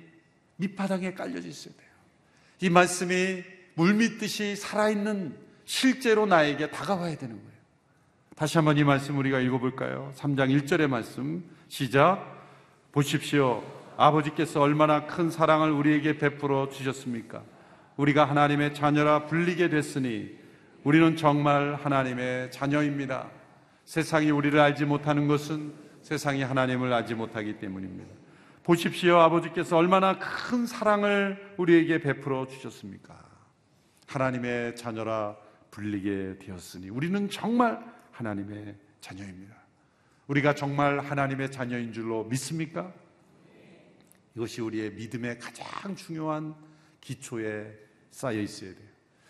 밑바닥에 0.58 1.14
깔려져 1.14 1.48
있어야 1.48 1.74
돼요. 1.76 1.88
이 2.60 2.70
말씀이 2.70 3.44
물밑듯이 3.76 4.56
살아있는 4.56 5.38
실제로 5.66 6.26
나에게 6.26 6.72
다가와야 6.72 7.18
되는 7.18 7.36
거예요. 7.36 7.58
다시 8.36 8.58
한번 8.58 8.78
이 8.78 8.84
말씀 8.84 9.18
우리가 9.18 9.40
읽어볼까요? 9.40 10.12
3장 10.18 10.50
1절의 10.62 10.88
말씀 10.88 11.44
시작 11.70 12.36
보십시오. 12.92 13.77
아버지께서 13.98 14.62
얼마나 14.62 15.08
큰 15.08 15.32
사랑을 15.32 15.72
우리에게 15.72 16.20
베풀어 16.20 16.70
주셨습니까? 16.70 17.44
우리가 17.98 18.26
하나님의 18.26 18.76
자녀라 18.76 19.26
불리게 19.26 19.70
됐으니 19.70 20.38
우리는 20.84 21.16
정말 21.16 21.74
하나님의 21.76 22.52
자녀입니다. 22.52 23.30
세상이 23.86 24.30
우리를 24.30 24.58
알지 24.60 24.86
못하는 24.86 25.28
것은 25.28 25.74
세상이 26.04 26.44
하나님을 26.44 26.94
알지 26.94 27.16
못하기 27.16 27.58
때문입니다. 27.58 28.14
보십시오. 28.64 29.18
아버지께서 29.18 29.78
얼마나 29.78 30.20
큰 30.20 30.68
사랑을 30.68 31.56
우리에게 31.58 32.00
베풀어 32.00 32.46
주셨습니까? 32.46 33.18
하나님의 34.06 34.76
자녀라 34.76 35.36
불리게 35.72 36.38
되었으니 36.40 36.90
우리는 36.90 37.30
정말 37.30 37.84
하나님의 38.12 38.76
자녀입니다. 39.02 39.56
우리가 40.28 40.54
정말 40.54 41.00
하나님의 41.00 41.50
자녀인 41.52 41.92
줄로 41.92 42.26
믿습니까? 42.26 42.94
이것이 44.38 44.62
우리의 44.62 44.92
믿음의 44.92 45.40
가장 45.40 45.96
중요한 45.96 46.54
기초에 47.02 47.74
쌓여 48.12 48.40
있어야 48.40 48.70
돼요. 48.70 48.88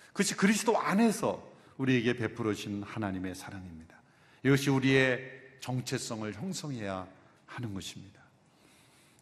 그것이 0.08 0.36
그리스도 0.36 0.78
안에서 0.78 1.50
우리에게 1.78 2.18
베풀어 2.18 2.54
진 2.54 2.84
하나님의 2.84 3.34
사랑입니다. 3.34 3.96
이것이 4.44 4.70
우리의 4.70 5.22
정체성을 5.62 6.34
형성해야 6.34 7.08
하는 7.46 7.74
것입니다. 7.74 8.22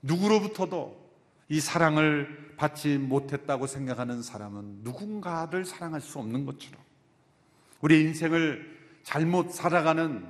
누구로부터도 0.01 1.06
이 1.50 1.60
사랑을 1.60 2.56
받지 2.58 2.98
못했다고 2.98 3.68
생각하는 3.68 4.24
사람은 4.24 4.80
누군가를 4.82 5.65
사랑할 5.65 6.01
수 6.01 6.18
없는 6.18 6.48
것처럼 6.48 6.82
우리 7.82 8.01
인생을 8.01 8.75
잘못 9.04 9.51
살아가는 9.51 10.25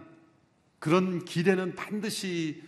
그런 0.80 1.24
길에는 1.24 1.76
반드시 1.76 2.62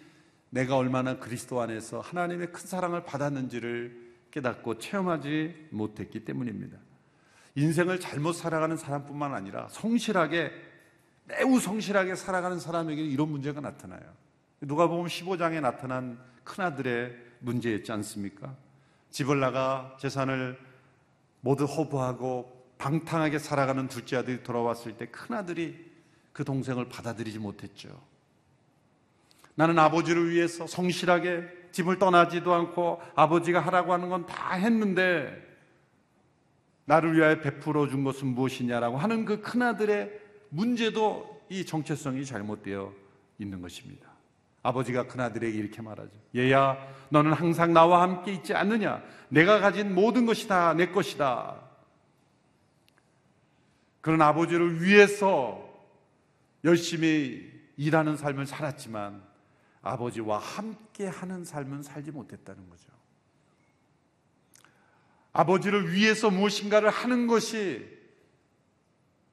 내가 0.50 0.77
얼마나 0.77 1.20
그리스도 1.20 1.62
안에서 1.62 2.00
하나님의 2.00 2.51
큰 2.51 2.66
사랑을 2.66 3.04
받았는지를 3.04 4.08
깨닫고 4.32 4.77
체험하지 4.80 5.70
못했기 5.72 6.24
때문입니다. 6.25 6.77
인생을 7.56 8.00
잘못 8.00 8.34
살아가는 8.34 8.77
사람뿐만 8.77 9.34
아니라 9.34 9.68
성실하게 9.70 10.51
매우 11.25 11.60
성실하게 11.60 12.16
살아가는 12.16 12.60
사람에게 12.60 13.04
이런 13.04 13.30
문제가 13.30 13.60
나타나요. 13.60 14.01
누가 14.62 14.88
보면 14.88 15.08
15장에 15.08 15.60
나타난 15.60 16.20
큰아들의 16.44 17.16
문제였지 17.39 17.92
않습니까? 17.92 18.56
집을 19.10 19.39
나가 19.39 19.96
재산을 20.00 20.58
모두 21.42 21.66
허브하고 21.66 22.58
방탕하게 22.77 23.39
살아가는 23.39 23.88
둘째 23.88 24.18
아들이 24.18 24.44
돌아왔을 24.44 24.98
때 24.98 25.08
큰아들이 25.08 25.92
그 26.32 26.44
동생을 26.44 26.89
받아들이지 26.89 27.39
못했죠. 27.39 28.00
나는 29.58 29.80
아버지를 29.80 30.30
위해서 30.30 30.68
성실하게 30.68 31.48
집을 31.72 31.98
떠나지도 31.98 32.54
않고 32.54 33.02
아버지가 33.16 33.60
하라고 33.60 33.92
하는 33.92 34.08
건 34.10 34.26
다 34.28 34.54
했는데 34.54 35.46
나를 36.86 37.16
위하여 37.18 37.42
베풀어 37.42 37.88
준 37.88 38.04
것은 38.04 38.28
무엇이냐라고 38.28 38.98
하는 38.98 39.26
그 39.26 39.42
큰아들의 39.42 40.12
문제도 40.50 41.42
이 41.50 41.66
정체성이 41.66 42.24
잘못되어 42.24 42.94
있는 43.40 43.62
것입니다. 43.62 44.08
아버지가 44.62 45.08
큰아들에게 45.08 45.58
이렇게 45.58 45.82
말하죠. 45.82 46.12
얘야, 46.36 46.78
너는 47.10 47.34
항상 47.34 47.74
나와 47.74 48.04
함께 48.04 48.34
있지 48.34 48.54
않느냐? 48.54 49.02
내가 49.30 49.60
가진 49.60 49.96
모든 49.96 50.26
것이 50.26 50.48
다 50.48 50.74
내 50.74 50.88
것이다. 50.88 51.56
그런 54.02 54.22
아버지를 54.22 54.84
위해서 54.84 55.68
열심히 56.64 57.52
일하는 57.76 58.16
삶을 58.18 58.46
살았지만 58.46 59.26
아버지와 59.81 60.39
함께 60.39 61.07
하는 61.07 61.46
삶은 61.46 61.84
살지 61.84 62.12
못했다는 62.12 62.69
거죠. 62.69 62.91
아버지를 65.34 65.93
위해서 65.93 66.29
무엇인가를 66.29 66.89
하는 66.89 67.27
것이 67.27 67.88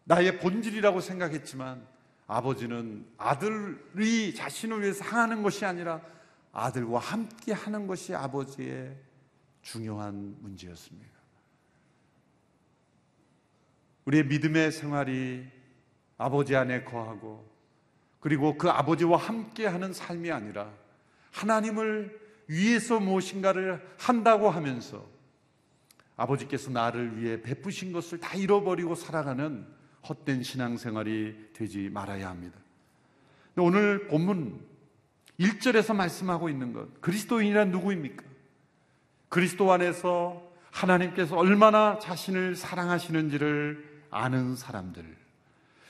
나의 0.04 0.38
본질이라고 0.38 1.00
생각했지만 1.00 1.86
아버지는 2.26 3.06
아들이 3.16 4.34
자신을 4.34 4.82
위해서 4.82 5.04
하는 5.04 5.42
것이 5.42 5.64
아니라 5.64 6.00
아들과 6.52 6.98
함께 6.98 7.52
하는 7.52 7.86
것이 7.86 8.14
아버지의 8.14 8.96
중요한 9.62 10.36
문제였습니다. 10.40 11.14
우리의 14.04 14.26
믿음의 14.26 14.72
생활이 14.72 15.46
아버지 16.18 16.54
안에 16.54 16.84
거하고 16.84 17.53
그리고 18.24 18.56
그 18.56 18.70
아버지와 18.70 19.18
함께 19.18 19.66
하는 19.66 19.92
삶이 19.92 20.30
아니라 20.30 20.72
하나님을 21.30 22.18
위해서 22.46 22.98
무엇인가를 22.98 23.86
한다고 23.98 24.48
하면서 24.48 25.06
아버지께서 26.16 26.70
나를 26.70 27.20
위해 27.20 27.42
베푸신 27.42 27.92
것을 27.92 28.20
다 28.20 28.34
잃어버리고 28.34 28.94
살아가는 28.94 29.66
헛된 30.08 30.42
신앙생활이 30.42 31.50
되지 31.52 31.90
말아야 31.92 32.30
합니다. 32.30 32.58
오늘 33.56 34.08
본문 34.08 34.58
1절에서 35.38 35.94
말씀하고 35.94 36.48
있는 36.48 36.72
것, 36.72 37.02
그리스도인이란 37.02 37.72
누구입니까? 37.72 38.24
그리스도 39.28 39.70
안에서 39.70 40.50
하나님께서 40.70 41.36
얼마나 41.36 41.98
자신을 41.98 42.56
사랑하시는지를 42.56 44.06
아는 44.10 44.56
사람들. 44.56 45.23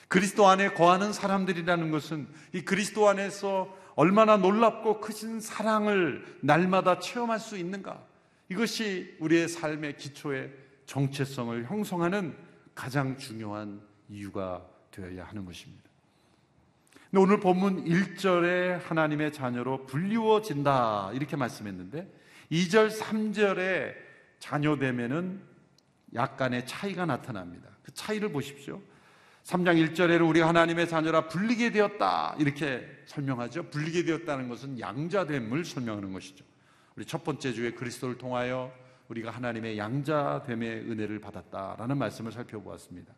그리스도 0.08 0.46
안에 0.46 0.74
거하는 0.74 1.12
사람들이라는 1.12 1.90
것은 1.90 2.28
이 2.52 2.62
그리스도 2.62 3.08
안에서 3.08 3.74
얼마나 3.96 4.36
놀랍고 4.36 5.00
크신 5.00 5.40
사랑을 5.40 6.24
날마다 6.40 6.98
체험할 6.98 7.38
수 7.38 7.56
있는가? 7.56 8.04
이것이 8.48 9.16
우리의 9.20 9.48
삶의 9.48 9.96
기초의 9.96 10.52
정체성을 10.86 11.64
형성하는 11.66 12.36
가장 12.74 13.16
중요한 13.16 13.80
이유가 14.08 14.64
되어야 14.90 15.24
하는 15.24 15.44
것입니다. 15.44 15.84
근데 17.10 17.22
오늘 17.22 17.40
본문 17.40 17.84
1절에 17.84 18.82
하나님의 18.82 19.32
자녀로 19.32 19.86
불리워진다 19.86 21.12
이렇게 21.14 21.36
말씀했는데 21.36 22.12
2절, 22.50 22.90
3절에 22.90 23.94
자녀되면은 24.40 25.40
약간의 26.14 26.66
차이가 26.66 27.06
나타납니다. 27.06 27.70
그 27.82 27.92
차이를 27.94 28.30
보십시오. 28.30 28.80
3장 29.44 29.92
1절에는 29.92 30.26
우리가 30.26 30.48
하나님의 30.48 30.88
자녀라 30.88 31.28
불리게 31.28 31.70
되었다 31.70 32.34
이렇게 32.38 32.86
설명하죠. 33.06 33.64
불리게 33.70 34.04
되었다는 34.04 34.48
것은 34.48 34.80
양자됨을 34.80 35.64
설명하는 35.64 36.12
것이죠. 36.12 36.44
우리 36.96 37.04
첫 37.04 37.24
번째 37.24 37.52
주에 37.52 37.72
그리스도를 37.72 38.16
통하여 38.16 38.72
우리가 39.08 39.30
하나님의 39.30 39.76
양자됨의 39.76 40.90
은혜를 40.90 41.20
받았다라는 41.20 41.98
말씀을 41.98 42.32
살펴보았습니다. 42.32 43.12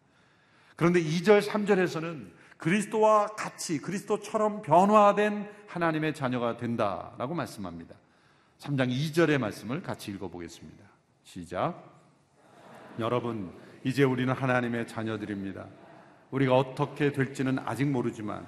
그런데 0.75 1.01
2절, 1.01 1.43
3절에서는 1.43 2.27
그리스도와 2.57 3.27
같이 3.29 3.81
그리스도처럼 3.81 4.63
변화된 4.63 5.49
하나님의 5.69 6.15
자녀가 6.15 6.57
된다라고 6.57 7.35
말씀합니다. 7.35 7.95
3장 8.59 8.91
2절의 8.91 9.39
말씀을 9.39 9.83
같이 9.83 10.11
읽어보겠습니다. 10.11 10.85
시작. 11.23 11.83
여러분, 12.99 13.53
이제 13.85 14.03
우리는 14.03 14.33
하나님의 14.33 14.89
자녀들입니다. 14.89 15.67
우리가 16.31 16.57
어떻게 16.57 17.13
될지는 17.13 17.59
아직 17.65 17.87
모르지만 17.87 18.47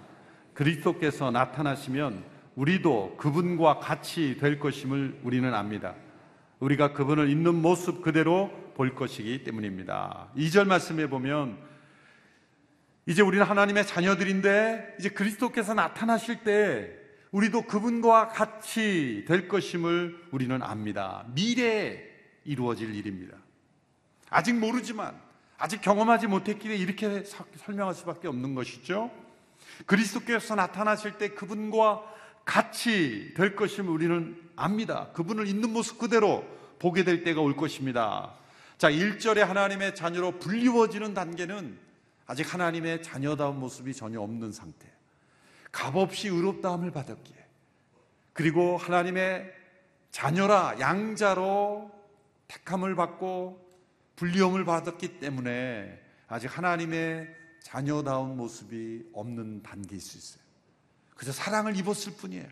그리스도께서 0.54 1.30
나타나시면 1.30 2.24
우리도 2.56 3.16
그분과 3.16 3.78
같이 3.78 4.36
될 4.38 4.58
것임을 4.58 5.20
우리는 5.22 5.54
압니다. 5.54 5.94
우리가 6.58 6.92
그분을 6.92 7.30
있는 7.30 7.54
모습 7.54 8.02
그대로 8.02 8.50
볼 8.74 8.94
것이기 8.94 9.44
때문입니다. 9.44 10.28
2절 10.36 10.66
말씀에 10.66 11.08
보면 11.08 11.56
이제 13.06 13.22
우리는 13.22 13.44
하나님의 13.46 13.86
자녀들인데 13.86 14.96
이제 14.98 15.08
그리스도께서 15.08 15.74
나타나실 15.74 16.42
때 16.42 16.90
우리도 17.30 17.62
그분과 17.62 18.28
같이 18.28 19.24
될 19.28 19.48
것임을 19.48 20.28
우리는 20.32 20.60
압니다. 20.62 21.26
미래에 21.34 22.02
이루어질 22.44 22.94
일입니다. 22.94 23.36
아직 24.30 24.54
모르지만 24.54 25.14
아직 25.58 25.80
경험하지 25.80 26.28
못했기에 26.28 26.76
이렇게 26.76 27.24
설명할 27.56 27.94
수밖에 27.94 28.28
없는 28.28 28.54
것이죠. 28.54 29.10
그리스도께서 29.86 30.54
나타나실 30.54 31.18
때 31.18 31.30
그분과 31.30 32.02
같이 32.44 33.34
될 33.36 33.56
것임을 33.56 33.90
우리는 33.90 34.40
압니다. 34.56 35.08
그분을 35.12 35.46
있는 35.46 35.72
모습 35.72 35.98
그대로 35.98 36.46
보게 36.78 37.04
될 37.04 37.24
때가 37.24 37.40
올 37.40 37.56
것입니다. 37.56 38.32
자, 38.78 38.90
1절에 38.90 39.40
하나님의 39.40 39.96
자녀로 39.96 40.38
불리워지는 40.38 41.12
단계는 41.12 41.76
아직 42.26 42.54
하나님의 42.54 43.02
자녀다운 43.02 43.58
모습이 43.58 43.92
전혀 43.92 44.20
없는 44.20 44.52
상태. 44.52 44.86
값없이 45.72 46.28
의롭다함을 46.28 46.92
받았기에. 46.92 47.36
그리고 48.32 48.76
하나님의 48.76 49.52
자녀라 50.12 50.76
양자로 50.78 51.90
택함을 52.46 52.94
받고 52.94 53.67
불리움을 54.18 54.64
받았기 54.64 55.20
때문에 55.20 56.02
아직 56.26 56.46
하나님의 56.56 57.34
자녀다운 57.60 58.36
모습이 58.36 59.10
없는 59.12 59.62
단계일 59.62 60.00
수 60.00 60.18
있어요. 60.18 60.42
그저 61.14 61.32
사랑을 61.32 61.76
입었을 61.76 62.14
뿐이에요. 62.16 62.46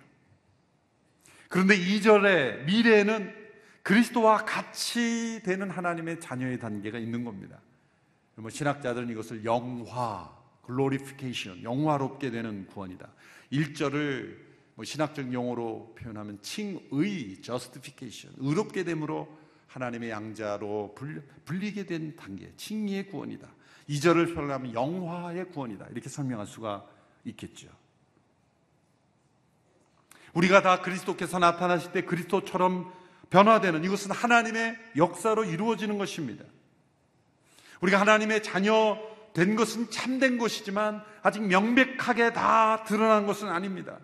그런데 1.49 1.77
2절에 1.77 2.65
미래에는 2.65 3.47
그리스도와 3.83 4.45
같이 4.45 5.41
되는 5.45 5.71
하나님의 5.71 6.21
자녀의 6.21 6.59
단계가 6.59 6.99
있는 6.99 7.25
겁니다. 7.25 7.61
뭐 8.37 8.51
신학자들은 8.51 9.11
이것을 9.11 9.45
영화, 9.45 10.37
글로리피케이션, 10.63 11.63
영화롭게 11.63 12.31
되는 12.31 12.67
구원이다. 12.67 13.09
1절을 13.53 14.37
뭐 14.75 14.85
신학적 14.85 15.33
용어로 15.33 15.95
표현하면 15.99 16.41
칭의, 16.43 17.41
justification, 17.43 18.37
의롭게 18.39 18.85
됨으로 18.85 19.46
하나님의 19.67 20.11
양자로 20.11 20.95
불리게 21.45 21.87
된 21.87 22.17
단계, 22.17 22.53
칭의의 22.57 23.09
구원이다. 23.09 23.49
2절을 23.89 24.35
표현하면 24.35 24.75
영화의 24.75 25.51
구원이다. 25.51 25.87
이렇게 25.91 26.09
설명할 26.09 26.47
수가 26.47 26.87
있겠죠. 27.25 27.69
우리가 30.35 30.63
다 30.63 30.83
그리스도께서 30.83 31.39
나타나실 31.39 31.93
때 31.93 32.03
그리스도처럼 32.03 32.93
변화되는 33.31 33.85
이것은 33.85 34.11
하나님의 34.11 34.79
역사로 34.97 35.45
이루어지는 35.45 35.99
것입니다. 35.99 36.45
우리가 37.81 38.01
하나님의 38.01 38.43
자녀 38.43 38.99
된 39.33 39.57
것은 39.57 39.91
참된 39.91 40.39
것이지만 40.39 41.03
아직 41.23 41.43
명백하게 41.43 42.33
다 42.33 42.85
드러난 42.85 43.27
것은 43.27 43.49
아닙니다. 43.49 43.99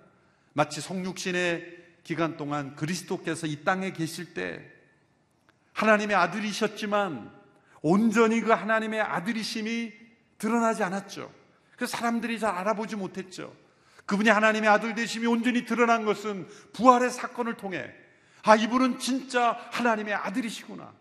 마치 0.53 0.81
성육신의 0.81 1.83
기간 2.05 2.37
동안 2.37 2.77
그리스도께서 2.77 3.47
이 3.47 3.65
땅에 3.65 3.93
계실 3.93 4.35
때 4.35 4.71
하나님의 5.73 6.17
아들이셨지만 6.17 7.31
온전히 7.81 8.41
그 8.41 8.51
하나님의 8.53 9.01
아들이심이 9.01 9.93
드러나지 10.39 10.83
않았죠. 10.83 11.33
그래서 11.77 11.97
사람들이 11.97 12.39
잘 12.39 12.55
알아보지 12.55 12.97
못했죠. 12.97 13.55
그분이 14.07 14.29
하나님의 14.29 14.69
아들 14.69 14.95
되심이 14.95 15.27
온전히 15.27 15.65
드러난 15.65 16.05
것은 16.05 16.49
부활의 16.73 17.11
사건을 17.11 17.57
통해 17.57 17.93
아, 18.45 18.57
이분은 18.57 18.99
진짜 18.99 19.53
하나님의 19.71 20.15
아들이시구나. 20.15 20.93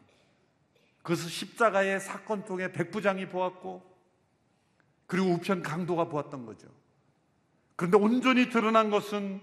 그것을 1.02 1.30
십자가의 1.30 2.00
사건 2.00 2.46
통해 2.46 2.72
백부장이 2.72 3.30
보았고 3.30 3.84
그리고 5.08 5.30
우편 5.30 5.64
강도가 5.64 6.06
보았던 6.06 6.46
거죠. 6.46 6.68
그런데 7.76 7.98
온전히 7.98 8.50
드러난 8.50 8.92
것은 8.92 9.42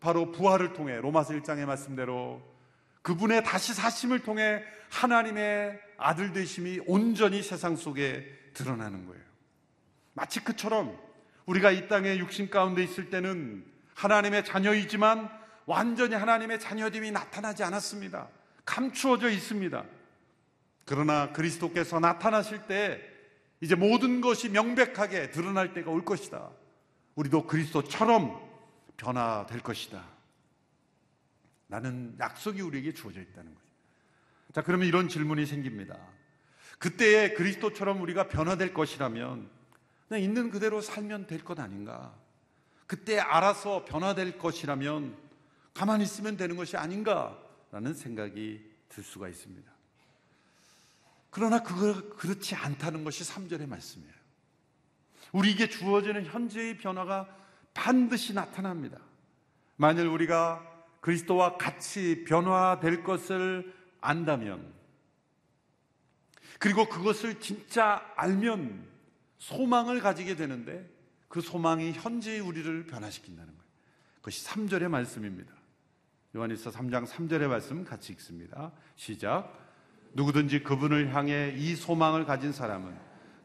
바로 0.00 0.30
부활을 0.30 0.74
통해 0.74 1.00
로마서 1.00 1.32
1장의 1.34 1.64
말씀대로 1.64 2.42
그분의 3.02 3.44
다시 3.44 3.74
사심을 3.74 4.20
통해 4.20 4.62
하나님의 4.90 5.80
아들 5.96 6.32
되심이 6.32 6.80
온전히 6.86 7.42
세상 7.42 7.76
속에 7.76 8.24
드러나는 8.54 9.06
거예요. 9.06 9.22
마치 10.14 10.40
그처럼 10.40 10.98
우리가 11.46 11.70
이 11.70 11.88
땅에 11.88 12.18
육신 12.18 12.50
가운데 12.50 12.82
있을 12.82 13.10
때는 13.10 13.64
하나님의 13.94 14.44
자녀이지만 14.44 15.30
완전히 15.66 16.14
하나님의 16.14 16.60
자녀됨이 16.60 17.10
나타나지 17.10 17.62
않았습니다. 17.62 18.28
감추어져 18.64 19.30
있습니다. 19.30 19.84
그러나 20.84 21.32
그리스도께서 21.32 22.00
나타나실 22.00 22.66
때 22.66 23.02
이제 23.60 23.74
모든 23.74 24.20
것이 24.20 24.48
명백하게 24.48 25.30
드러날 25.30 25.74
때가 25.74 25.90
올 25.90 26.04
것이다. 26.04 26.50
우리도 27.16 27.46
그리스도처럼 27.46 28.40
변화될 28.96 29.60
것이다. 29.60 30.17
라는 31.68 32.16
약속이 32.18 32.60
우리에게 32.62 32.92
주어져 32.92 33.20
있다는 33.20 33.54
거죠. 33.54 33.66
자, 34.54 34.62
그러면 34.62 34.88
이런 34.88 35.08
질문이 35.08 35.46
생깁니다. 35.46 35.98
그때에 36.78 37.34
그리스도처럼 37.34 38.00
우리가 38.00 38.28
변화될 38.28 38.72
것이라면 38.72 39.50
그냥 40.08 40.22
있는 40.22 40.50
그대로 40.50 40.80
살면 40.80 41.26
될 41.26 41.44
것 41.44 41.58
아닌가? 41.60 42.14
그때 42.86 43.18
알아서 43.18 43.84
변화될 43.84 44.38
것이라면 44.38 45.16
가만히 45.74 46.04
있으면 46.04 46.36
되는 46.36 46.56
것이 46.56 46.76
아닌가라는 46.76 47.92
생각이 47.94 48.64
들 48.88 49.04
수가 49.04 49.28
있습니다. 49.28 49.70
그러나 51.30 51.62
그거 51.62 52.16
그렇지 52.16 52.54
않다는 52.54 53.04
것이 53.04 53.22
3절의 53.22 53.68
말씀이에요. 53.68 54.12
우리에게 55.32 55.68
주어지는 55.68 56.24
현재의 56.24 56.78
변화가 56.78 57.28
반드시 57.74 58.32
나타납니다. 58.32 58.98
만일 59.76 60.06
우리가 60.06 60.67
그리스도와 61.00 61.56
같이 61.56 62.24
변화될 62.26 63.02
것을 63.02 63.72
안다면 64.00 64.72
그리고 66.58 66.88
그것을 66.88 67.40
진짜 67.40 68.04
알면 68.16 68.86
소망을 69.38 70.00
가지게 70.00 70.36
되는데 70.36 70.88
그 71.28 71.40
소망이 71.40 71.92
현재의 71.92 72.40
우리를 72.40 72.86
변화시킨다는 72.86 73.52
거예요. 73.52 73.68
그것이 74.16 74.46
3절의 74.46 74.88
말씀입니다. 74.88 75.52
요한일서 76.34 76.70
3장 76.70 77.06
3절의 77.06 77.48
말씀 77.48 77.84
같이 77.84 78.12
읽습니다. 78.12 78.72
시작. 78.96 79.56
누구든지 80.14 80.62
그분을 80.62 81.14
향해 81.14 81.54
이 81.56 81.74
소망을 81.76 82.24
가진 82.24 82.52
사람은 82.52 82.96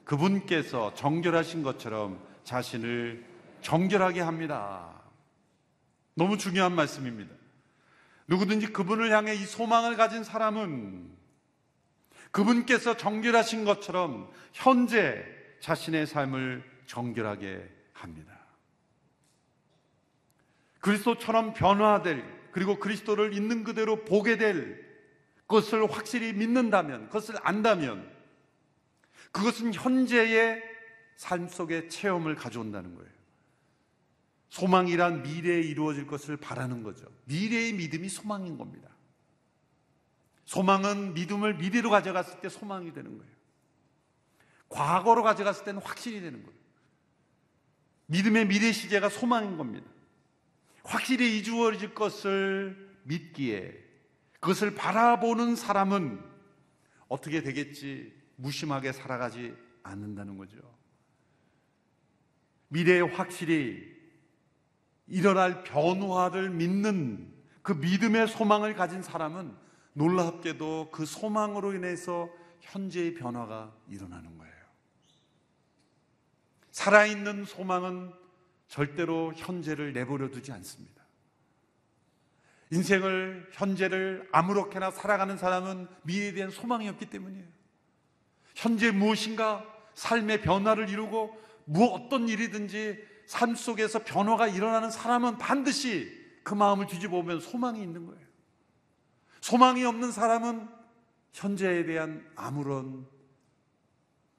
그분께서 0.06 0.94
정결하신 0.96 1.64
것처럼 1.64 2.26
자신을 2.44 3.26
정결하게 3.62 4.22
합니다. 4.22 5.02
너무 6.16 6.38
중요한 6.38 6.76
말씀입니다. 6.76 7.34
누구든지 8.28 8.74
그분을 8.74 9.12
향해 9.12 9.34
이 9.34 9.46
소망을 9.46 9.96
가진 9.96 10.24
사람은 10.24 11.12
그분께서 12.32 12.98
정결하신 12.98 13.64
것처럼 13.66 14.32
현재 14.54 15.24
자신의 15.60 16.08
삶을 16.08 16.64
정결하게 16.86 17.70
합니다. 17.94 18.34
그리스도처럼 20.80 21.54
변화될 21.54 22.24
그리고 22.52 22.80
그리스도를 22.80 23.34
있는 23.34 23.64
그대로 23.64 24.04
보게 24.04 24.38
될 24.38 24.84
것을 25.48 25.90
확실히 25.92 26.34
믿는다면, 26.34 27.08
그것을 27.08 27.36
안다면, 27.42 28.12
그것은 29.32 29.74
현재의 29.74 30.62
삶 31.16 31.48
속에 31.48 31.88
체험을 31.88 32.36
가져온다는 32.36 32.96
거예요. 32.96 33.13
소망이란 34.54 35.24
미래에 35.24 35.62
이루어질 35.62 36.06
것을 36.06 36.38
바라는 36.38 36.84
거죠. 36.84 37.08
미래의 37.26 37.74
믿음이 37.74 38.08
소망인 38.08 38.56
겁니다. 38.56 38.88
소망은 40.46 41.16
믿음을 41.16 41.56
미래로 41.56 41.90
가져갔을 41.90 42.40
때 42.40 42.50
소망이 42.50 42.94
되는 42.94 43.18
거예요. 43.18 43.34
과거로 44.70 45.24
가져갔을 45.24 45.66
때는 45.66 45.82
확실히 45.82 46.22
되는 46.22 46.44
거예요. 46.44 46.60
믿음의 48.06 48.46
미래 48.46 48.72
시제가 48.72 49.10
소망인 49.10 49.58
겁니다. 49.58 49.90
확실히 50.84 51.40
이루어질 51.40 51.96
것을 51.96 52.96
믿기에 53.06 53.74
그것을 54.34 54.76
바라보는 54.76 55.56
사람은 55.56 56.24
어떻게 57.08 57.42
되겠지 57.42 58.14
무심하게 58.36 58.92
살아가지 58.92 59.56
않는다는 59.82 60.38
거죠. 60.38 60.58
미래에 62.68 63.02
확실히 63.02 64.03
일어날 65.08 65.64
변화를 65.64 66.50
믿는 66.50 67.34
그 67.62 67.74
믿음의 67.74 68.28
소망을 68.28 68.76
가진 68.76 69.02
사람은 69.02 69.56
놀랍게도 69.94 70.90
그 70.92 71.06
소망으로 71.06 71.74
인해서 71.74 72.30
현재의 72.62 73.14
변화가 73.14 73.76
일어나는 73.90 74.38
거예요. 74.38 74.54
살아있는 76.72 77.46
소망은 77.46 78.14
절대로 78.68 79.34
현재를 79.36 79.94
내버려 79.94 80.30
두지 80.30 80.52
않습니다. 80.52 81.04
인생을, 82.72 83.52
현재를 83.54 84.28
아무렇게나 84.32 84.90
살아가는 84.90 85.38
사람은 85.38 85.88
미래에 86.04 86.34
대한 86.34 86.50
소망이 86.50 86.90
없기 86.90 87.06
때문이에요. 87.06 87.46
현재 88.56 88.90
무엇인가 88.90 89.64
삶의 89.94 90.42
변화를 90.42 90.90
이루고 90.90 91.40
무 91.66 91.86
어떤 91.86 92.28
일이든지 92.28 93.13
삶 93.26 93.56
속에서 93.56 94.00
변화가 94.00 94.48
일어나는 94.48 94.92
사람은 94.92 95.38
반드시 95.38 96.24
그 96.44 96.54
마음을 96.54 96.88
뒤집어보면 96.88 97.40
소망이 97.40 97.82
있는 97.82 98.06
거예요. 98.06 98.24
소망이 99.42 99.84
없는 99.86 100.12
사람은 100.12 100.70
현재에 101.32 101.86
대한 101.86 102.26
아무런 102.36 103.08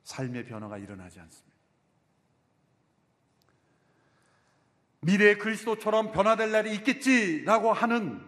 삶의 0.04 0.46
변화가 0.46 0.78
일어나지 0.78 1.20
않습니다. 1.20 1.54
미래의 5.00 5.38
그리스도처럼 5.38 6.12
변화될 6.12 6.50
날이 6.50 6.72
있겠지라고 6.76 7.72
하는 7.72 8.22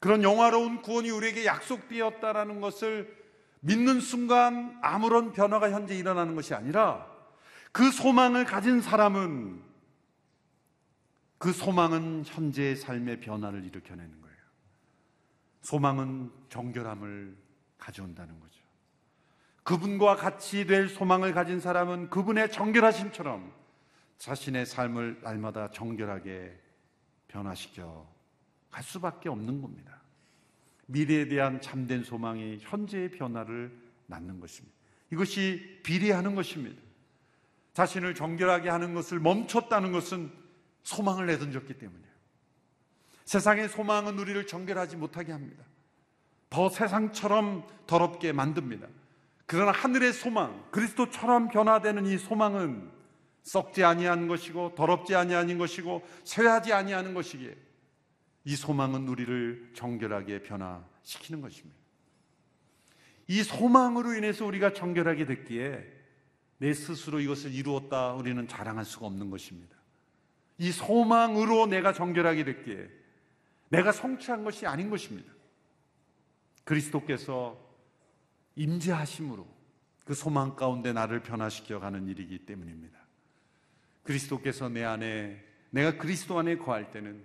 그런 0.00 0.22
영화로운 0.22 0.82
구원이 0.82 1.10
우리에게 1.10 1.44
약속되었다라는 1.44 2.60
것을 2.60 3.16
믿는 3.60 4.00
순간 4.00 4.78
아무런 4.82 5.32
변화가 5.32 5.70
현재 5.70 5.96
일어나는 5.96 6.34
것이 6.34 6.54
아니라 6.54 7.06
그 7.72 7.90
소망을 7.90 8.44
가진 8.44 8.80
사람은 8.80 9.67
그 11.38 11.52
소망은 11.52 12.24
현재의 12.26 12.76
삶의 12.76 13.20
변화를 13.20 13.64
일으켜내는 13.64 14.20
거예요. 14.20 14.36
소망은 15.62 16.30
정결함을 16.48 17.36
가져온다는 17.78 18.38
거죠. 18.40 18.58
그분과 19.62 20.16
같이 20.16 20.66
될 20.66 20.88
소망을 20.88 21.32
가진 21.32 21.60
사람은 21.60 22.10
그분의 22.10 22.50
정결하심처럼 22.50 23.52
자신의 24.16 24.66
삶을 24.66 25.20
날마다 25.22 25.70
정결하게 25.70 26.58
변화시켜 27.28 28.10
갈 28.70 28.82
수밖에 28.82 29.28
없는 29.28 29.60
겁니다. 29.60 30.02
미래에 30.86 31.28
대한 31.28 31.60
참된 31.60 32.02
소망이 32.02 32.58
현재의 32.60 33.10
변화를 33.10 33.78
낳는 34.06 34.40
것입니다. 34.40 34.76
이것이 35.12 35.80
비례하는 35.84 36.34
것입니다. 36.34 36.80
자신을 37.74 38.14
정결하게 38.14 38.70
하는 38.70 38.94
것을 38.94 39.20
멈췄다는 39.20 39.92
것은 39.92 40.32
소망을 40.88 41.26
내던졌기 41.26 41.74
때문이에요. 41.74 42.08
세상의 43.26 43.68
소망은 43.68 44.18
우리를 44.18 44.46
정결하지 44.46 44.96
못하게 44.96 45.32
합니다. 45.32 45.62
더 46.48 46.70
세상처럼 46.70 47.66
더럽게 47.86 48.32
만듭니다. 48.32 48.88
그러나 49.44 49.70
하늘의 49.70 50.14
소망, 50.14 50.64
그리스도처럼 50.70 51.48
변화되는 51.48 52.06
이 52.06 52.16
소망은 52.16 52.90
썩지 53.42 53.84
아니한 53.84 54.28
것이고 54.28 54.74
더럽지 54.76 55.14
아니한 55.14 55.58
것이고 55.58 56.06
쇠하지 56.24 56.72
아니하는 56.72 57.12
것이기에 57.12 57.54
이 58.44 58.56
소망은 58.56 59.08
우리를 59.08 59.72
정결하게 59.74 60.42
변화시키는 60.42 61.42
것입니다. 61.42 61.76
이 63.26 63.42
소망으로 63.42 64.14
인해서 64.14 64.46
우리가 64.46 64.72
정결하게 64.72 65.26
됐기에 65.26 65.84
내 66.56 66.72
스스로 66.72 67.20
이것을 67.20 67.52
이루었다 67.52 68.14
우리는 68.14 68.48
자랑할 68.48 68.86
수가 68.86 69.04
없는 69.04 69.28
것입니다. 69.28 69.77
이 70.58 70.72
소망으로 70.72 71.66
내가 71.66 71.92
정결하게 71.92 72.44
됐기에 72.44 72.88
내가 73.70 73.92
성취한 73.92 74.44
것이 74.44 74.66
아닌 74.66 74.90
것입니다. 74.90 75.32
그리스도께서 76.64 77.58
임재하심으로 78.56 79.46
그 80.04 80.14
소망 80.14 80.56
가운데 80.56 80.92
나를 80.92 81.22
변화시켜 81.22 81.78
가는 81.78 82.08
일이기 82.08 82.40
때문입니다. 82.40 82.98
그리스도께서 84.02 84.68
내 84.68 84.84
안에 84.84 85.44
내가 85.70 85.96
그리스도 85.96 86.38
안에 86.38 86.56
거할 86.56 86.90
때는 86.90 87.24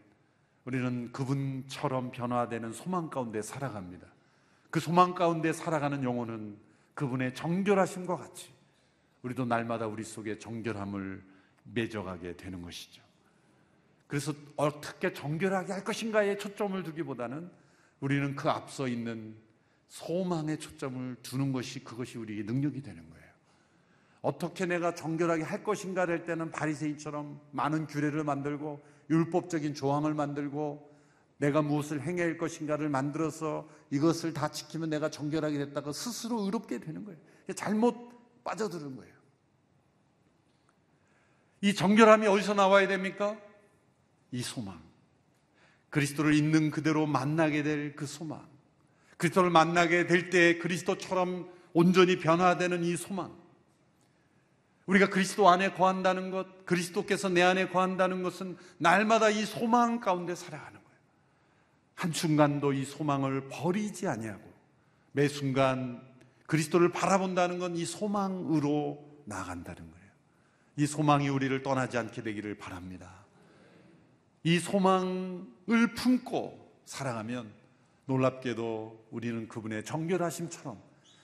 우리는 0.65 1.12
그분처럼 1.12 2.12
변화되는 2.12 2.72
소망 2.74 3.10
가운데 3.10 3.41
살아갑니다. 3.41 4.08
그 4.69 4.80
소망 4.80 5.13
가운데 5.13 5.54
살아가는 5.54 6.04
영혼은 6.04 6.58
그분의 6.93 7.36
정결하심과 7.36 8.17
같이 8.17 8.52
우리도 9.24 9.46
날마다 9.46 9.88
우리 9.88 10.04
속에 10.04 10.38
정결함을 10.38 11.24
맺어가게 11.63 12.36
되는 12.36 12.62
것이죠. 12.62 13.02
그래서 14.13 14.32
어떻게 14.58 15.12
정결하게 15.12 15.73
할 15.73 15.84
것인가에 15.84 16.38
초점을 16.38 16.84
두기보다는 16.84 17.49
우리는 17.99 18.36
그 18.36 18.47
앞서 18.47 18.88
있는 18.88 19.36
소망에 19.88 20.58
초점을 20.58 21.15
두는 21.23 21.52
것이 21.52 21.84
그것이 21.84 22.19
우리의 22.19 22.43
능력이 22.43 22.84
되는 22.84 23.10
거예요. 23.10 23.26
어떻게 24.21 24.67
내가 24.67 24.93
정결하게 24.93 25.41
할 25.41 25.63
것인가를 25.63 26.19
할 26.19 26.26
때는 26.28 26.52
바리새인처럼 26.52 27.41
많은 27.54 27.88
규례를 27.88 28.23
만들고 28.23 28.86
율법적인 29.10 29.73
조항을 29.73 30.13
만들고 30.13 30.95
내가 31.38 31.63
무엇을 31.63 32.04
행해야 32.04 32.26
할 32.28 32.38
것인가를 32.38 32.89
만들어서 32.89 33.67
이것을 33.89 34.32
다 34.32 34.52
지키면 34.52 34.91
내가 34.91 35.10
정결하게 35.10 35.58
됐다고 35.58 35.91
스스로 35.91 36.41
의롭게 36.41 36.80
되는 36.80 37.04
거예요. 37.04 37.19
잘못 37.56 38.43
빠져드는 38.43 38.95
거예요. 38.95 39.13
이 41.62 41.73
정결함이 41.73 42.28
어디서 42.28 42.54
나와야 42.54 42.88
됩니까? 42.88 43.39
이 44.34 44.41
소망. 44.41 44.82
그리스도를 45.91 46.34
있는 46.34 46.72
그대로 46.72 47.06
만나게 47.06 47.63
될 47.63 47.96
그 47.96 48.06
소망. 48.08 48.46
그리스도를 49.17 49.52
만나게 49.52 50.08
될 50.08 50.30
때 50.32 50.58
그리스도처럼 50.58 51.50
온전히 51.72 52.17
변화되는 52.19 52.84
이 52.84 52.98
소망. 52.98 53.32
우리가 54.88 55.10
그리스도 55.10 55.48
안에 55.48 55.74
거한다는 55.74 56.32
것, 56.32 56.65
그리스도께서 56.65 57.30
내 57.30 57.41
안에 57.41 57.69
거한다는 57.69 58.22
것은 58.24 58.58
날마다 58.80 59.30
이 59.30 59.46
소망 59.46 60.00
가운데 60.02 60.36
살아가는 60.36 60.74
거예요. 60.74 61.00
한순간도 61.96 62.74
이 62.74 62.84
소망을 62.84 63.48
버리지 63.48 64.08
아니하고 64.08 64.52
매 65.13 65.28
순간 65.28 66.02
그리스도를 66.48 66.89
바라본다는 66.91 67.60
건 67.60 67.76
이 67.76 67.86
소망으로 67.86 69.22
나아간다는 69.26 69.89
거예요. 69.89 70.08
이 70.78 70.88
소망이 70.88 71.30
우리를 71.30 71.62
떠나지 71.63 71.98
않게 72.00 72.24
되기를 72.24 72.58
바랍니다. 72.58 73.23
이 74.44 74.60
소망을 74.60 75.94
품고 75.96 76.82
살아가면 76.86 77.52
놀랍게도 78.06 79.08
우리는 79.12 79.48
그분의 79.48 79.86
정결하심처럼 79.86 80.82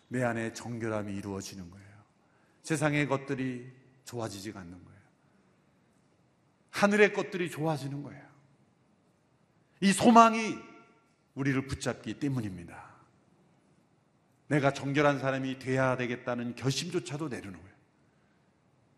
내 0.07 0.23
안에 0.23 0.53
정결함이 0.53 1.13
이루어지는 1.15 1.69
거예요. 1.69 1.87
세상의 2.63 3.07
것들이 3.07 3.71
좋아지지가 4.05 4.59
않는 4.59 4.71
거예요. 4.71 4.99
하늘의 6.71 7.13
것들이 7.13 7.49
좋아지는 7.49 8.03
거예요. 8.03 8.27
이 9.81 9.91
소망이 9.91 10.57
우리를 11.35 11.67
붙잡기 11.67 12.19
때문입니다. 12.19 12.89
내가 14.47 14.73
정결한 14.73 15.19
사람이 15.19 15.59
돼야 15.59 15.95
되겠다는 15.95 16.55
결심조차도 16.55 17.27
내리는 17.27 17.53
거예요. 17.53 17.75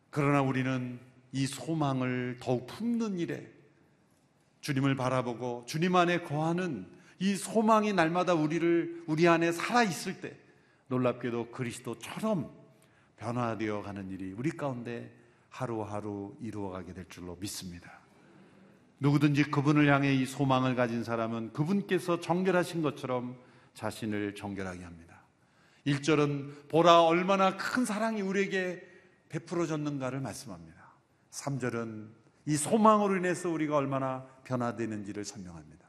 그러나 0.09 0.41
우리는 0.41 0.99
이 1.31 1.45
소망을 1.45 2.37
더욱 2.39 2.67
품는 2.67 3.19
일에 3.19 3.51
주님을 4.61 4.95
바라보고 4.95 5.65
주님 5.67 5.95
안에 5.95 6.21
거하는 6.21 6.87
이 7.19 7.35
소망이 7.35 7.93
날마다 7.93 8.33
우리를 8.33 9.03
우리 9.07 9.27
안에 9.27 9.51
살아 9.51 9.83
있을 9.83 10.21
때 10.21 10.35
놀랍게도 10.87 11.51
그리스도처럼 11.51 12.51
변화되어 13.17 13.81
가는 13.81 14.09
일이 14.09 14.33
우리 14.33 14.51
가운데 14.51 15.15
하루하루 15.49 16.35
이루어 16.41 16.71
가게 16.71 16.93
될 16.93 17.05
줄로 17.09 17.37
믿습니다. 17.39 17.99
누구든지 18.99 19.45
그분을 19.45 19.91
향해 19.91 20.13
이 20.13 20.25
소망을 20.25 20.75
가진 20.75 21.03
사람은 21.03 21.53
그분께서 21.53 22.19
정결하신 22.19 22.81
것처럼 22.81 23.37
자신을 23.73 24.35
정결하게 24.35 24.83
합니다. 24.83 25.21
1절은 25.87 26.67
보라 26.69 27.03
얼마나 27.03 27.57
큰 27.57 27.85
사랑이 27.85 28.21
우리에게 28.21 28.87
베풀어졌는가를 29.29 30.19
말씀합니다. 30.19 30.93
3절은 31.31 32.09
이 32.45 32.57
소망으로 32.57 33.17
인해서 33.17 33.49
우리가 33.49 33.75
얼마나 33.75 34.25
변화되는지를 34.43 35.25
설명합니다. 35.25 35.87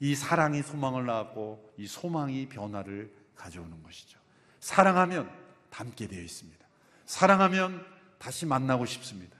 이 0.00 0.14
사랑이 0.14 0.62
소망을 0.62 1.06
낳았고 1.06 1.74
이 1.76 1.86
소망이 1.86 2.48
변화를 2.48 3.12
가져오는 3.36 3.82
것이죠. 3.82 4.18
사랑하면 4.60 5.30
닮게 5.70 6.08
되어 6.08 6.20
있습니다. 6.20 6.66
사랑하면 7.06 7.84
다시 8.18 8.46
만나고 8.46 8.86
싶습니다. 8.86 9.36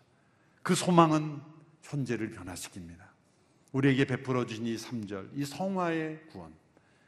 그 0.62 0.74
소망은 0.74 1.40
현재를 1.82 2.30
변화시킵니다. 2.30 3.00
우리에게 3.72 4.04
베풀어 4.04 4.46
주신 4.46 4.66
이 4.66 4.76
3절, 4.76 5.30
이 5.34 5.44
성화의 5.44 6.26
구원, 6.28 6.52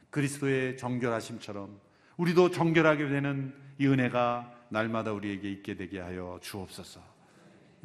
그리스도의 0.09 0.77
정결하심처럼 0.77 1.79
우리도 2.17 2.51
정결하게 2.51 3.07
되는 3.07 3.53
이 3.77 3.87
은혜가 3.87 4.51
날마다 4.69 5.11
우리에게 5.11 5.51
있게 5.51 5.75
되게 5.75 5.99
하여 5.99 6.39
주옵소서. 6.41 7.14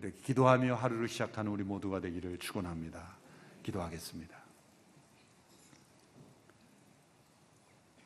이렇게 0.02 0.16
기도하며 0.22 0.76
하루를 0.76 1.08
시작하는 1.08 1.52
우리 1.52 1.62
모두가 1.62 2.00
되기를 2.00 2.38
축원합니다. 2.38 3.16
기도하겠습니다. 3.62 4.34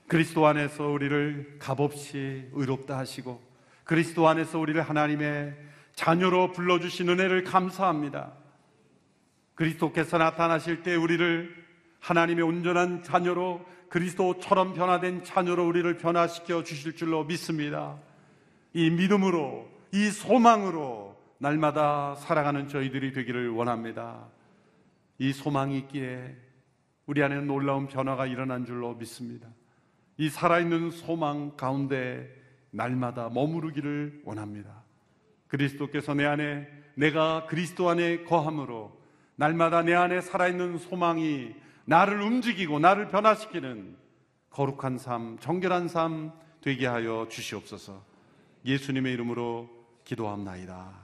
그리스도 0.08 0.46
안에서 0.46 0.88
우리를 0.88 1.56
값없이 1.60 2.48
의롭다 2.52 2.98
하시고 2.98 3.40
그리스도 3.84 4.28
안에서 4.28 4.58
우리를 4.58 4.80
하나님의 4.82 5.56
자녀로 5.94 6.52
불러주신 6.52 7.08
은혜를 7.08 7.44
감사합니다. 7.44 8.32
그리스도께서 9.54 10.18
나타나실 10.18 10.82
때 10.82 10.96
우리를 10.96 11.64
하나님의 12.00 12.44
온전한 12.44 13.04
자녀로 13.04 13.64
그리스도처럼 13.88 14.74
변화된 14.74 15.22
자녀로 15.22 15.66
우리를 15.68 15.96
변화시켜 15.98 16.64
주실 16.64 16.96
줄로 16.96 17.22
믿습니다. 17.24 17.96
이 18.72 18.90
믿음으로, 18.90 19.70
이 19.92 20.10
소망으로 20.10 21.13
날마다 21.38 22.14
살아가는 22.14 22.68
저희들이 22.68 23.12
되기를 23.12 23.50
원합니다. 23.50 24.28
이 25.18 25.32
소망이 25.32 25.78
있기에 25.78 26.36
우리 27.06 27.22
안에는 27.22 27.46
놀라운 27.46 27.86
변화가 27.86 28.26
일어난 28.26 28.64
줄로 28.64 28.94
믿습니다. 28.94 29.48
이 30.16 30.28
살아있는 30.28 30.90
소망 30.90 31.56
가운데 31.56 32.28
날마다 32.70 33.28
머무르기를 33.28 34.22
원합니다. 34.24 34.82
그리스도께서 35.48 36.14
내 36.14 36.24
안에 36.24 36.68
내가 36.94 37.46
그리스도 37.46 37.88
안에 37.88 38.24
거함으로 38.24 38.98
날마다 39.36 39.82
내 39.82 39.94
안에 39.94 40.20
살아있는 40.20 40.78
소망이 40.78 41.54
나를 41.84 42.22
움직이고 42.22 42.78
나를 42.78 43.08
변화시키는 43.08 43.96
거룩한 44.50 44.98
삶, 44.98 45.38
정결한 45.38 45.88
삶 45.88 46.32
되게 46.60 46.86
하여 46.86 47.26
주시옵소서. 47.28 48.02
예수님의 48.64 49.12
이름으로 49.12 49.68
기도합나이다. 50.04 51.03